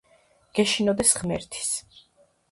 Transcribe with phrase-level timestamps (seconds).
[0.59, 1.69] გეშინოდეს ღმერთის